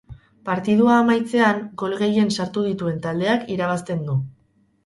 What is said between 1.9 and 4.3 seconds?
gehien sartu dituen taldeak irabazten du.